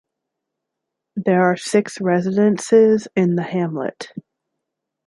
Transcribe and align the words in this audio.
There 1.15 1.43
are 1.43 1.55
six 1.55 2.01
residences 2.01 3.07
in 3.15 3.35
the 3.35 3.43
hamlet. 3.43 4.11